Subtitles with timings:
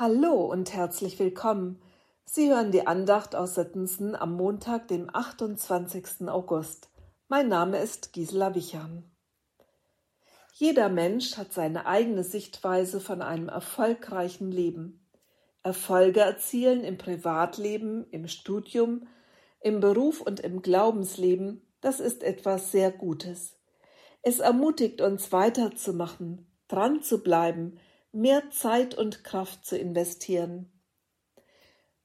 [0.00, 1.82] Hallo und herzlich willkommen.
[2.24, 6.28] Sie hören die Andacht aus Sittensen am Montag, dem 28.
[6.28, 6.88] August.
[7.26, 9.10] Mein Name ist Gisela Wichern.
[10.54, 15.04] Jeder Mensch hat seine eigene Sichtweise von einem erfolgreichen Leben.
[15.64, 19.08] Erfolge erzielen im Privatleben, im Studium,
[19.58, 23.56] im Beruf und im Glaubensleben, das ist etwas sehr Gutes.
[24.22, 27.80] Es ermutigt uns weiterzumachen, dran zu bleiben,
[28.12, 30.70] mehr Zeit und Kraft zu investieren.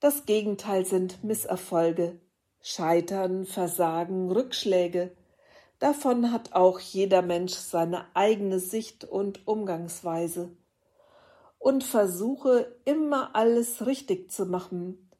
[0.00, 2.18] Das Gegenteil sind Misserfolge,
[2.62, 5.14] Scheitern, Versagen, Rückschläge.
[5.78, 10.56] Davon hat auch jeder Mensch seine eigene Sicht und Umgangsweise.
[11.58, 15.10] Und Versuche, immer alles richtig zu machen,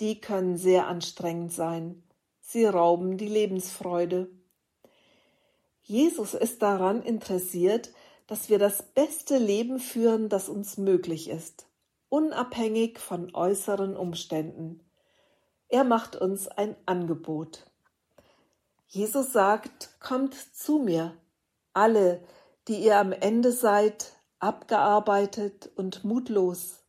[0.00, 2.04] die können sehr anstrengend sein.
[2.40, 4.30] Sie rauben die Lebensfreude.
[5.82, 7.90] Jesus ist daran interessiert,
[8.28, 11.66] dass wir das beste Leben führen, das uns möglich ist,
[12.10, 14.84] unabhängig von äußeren Umständen.
[15.68, 17.66] Er macht uns ein Angebot.
[18.86, 21.16] Jesus sagt, kommt zu mir,
[21.72, 22.22] alle,
[22.68, 26.84] die ihr am Ende seid, abgearbeitet und mutlos.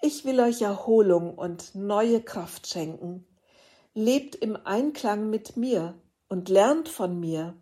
[0.00, 3.26] Ich will euch Erholung und neue Kraft schenken.
[3.94, 5.94] Lebt im Einklang mit mir
[6.28, 7.61] und lernt von mir,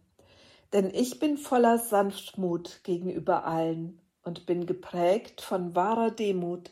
[0.73, 6.71] denn ich bin voller Sanftmut gegenüber allen und bin geprägt von wahrer Demut.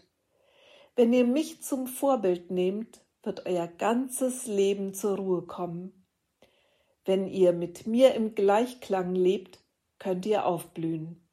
[0.94, 6.06] Wenn ihr mich zum Vorbild nehmt, wird euer ganzes Leben zur Ruhe kommen.
[7.04, 9.60] Wenn ihr mit mir im Gleichklang lebt,
[9.98, 11.24] könnt ihr aufblühen.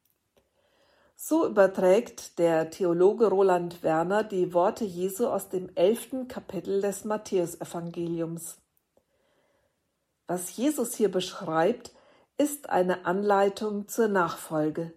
[1.14, 8.58] So überträgt der Theologe Roland Werner die Worte Jesu aus dem elften Kapitel des Matthäusevangeliums.
[10.26, 11.92] Was Jesus hier beschreibt,
[12.38, 14.92] ist eine Anleitung zur Nachfolge.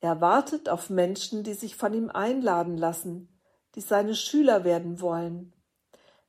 [0.00, 3.28] Er wartet auf Menschen, die sich von ihm einladen lassen,
[3.74, 5.52] die seine Schüler werden wollen.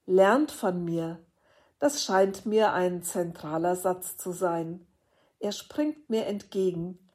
[0.06, 1.20] Lernt von mir.
[1.80, 4.88] Das scheint mir ein zentraler Satz zu sein.
[5.40, 7.10] Er springt mir entgegen.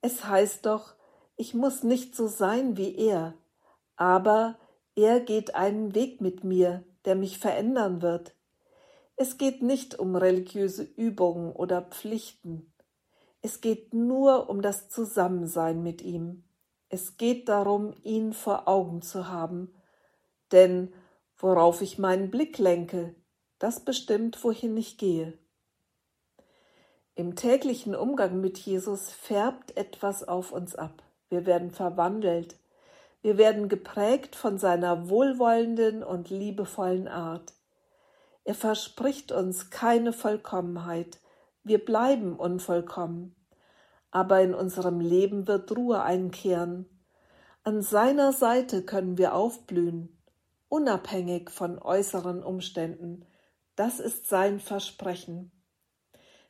[0.00, 0.94] Es heißt doch,
[1.36, 3.34] ich muss nicht so sein wie er,
[3.96, 4.58] aber
[4.94, 8.34] er geht einen Weg mit mir, der mich verändern wird.
[9.22, 12.72] Es geht nicht um religiöse Übungen oder Pflichten.
[13.42, 16.44] Es geht nur um das Zusammensein mit ihm.
[16.88, 19.74] Es geht darum, ihn vor Augen zu haben.
[20.52, 20.94] Denn
[21.36, 23.14] worauf ich meinen Blick lenke,
[23.58, 25.36] das bestimmt, wohin ich gehe.
[27.14, 31.02] Im täglichen Umgang mit Jesus färbt etwas auf uns ab.
[31.28, 32.58] Wir werden verwandelt.
[33.20, 37.52] Wir werden geprägt von seiner wohlwollenden und liebevollen Art.
[38.44, 41.20] Er verspricht uns keine Vollkommenheit.
[41.62, 43.34] Wir bleiben unvollkommen.
[44.10, 46.86] Aber in unserem Leben wird Ruhe einkehren.
[47.62, 50.18] An seiner Seite können wir aufblühen,
[50.68, 53.26] unabhängig von äußeren Umständen.
[53.76, 55.52] Das ist sein Versprechen.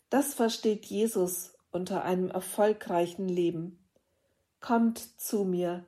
[0.09, 3.84] Das versteht Jesus unter einem erfolgreichen Leben.
[4.61, 5.84] Kommt zu mir,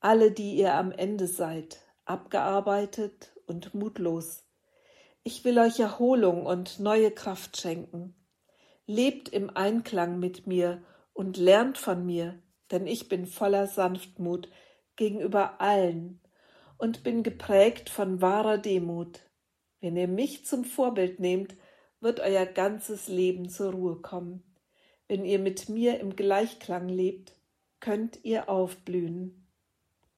[0.00, 4.44] alle, die ihr am Ende seid, abgearbeitet und mutlos.
[5.22, 8.14] Ich will euch Erholung und neue Kraft schenken.
[8.86, 10.82] Lebt im Einklang mit mir
[11.12, 14.48] und lernt von mir, denn ich bin voller Sanftmut
[14.96, 16.20] gegenüber allen
[16.78, 19.20] und bin geprägt von wahrer Demut.
[19.80, 21.54] Wenn ihr mich zum Vorbild nehmt,
[22.00, 24.42] wird euer ganzes Leben zur Ruhe kommen.
[25.06, 27.36] Wenn ihr mit mir im Gleichklang lebt,
[27.80, 29.39] könnt ihr aufblühen.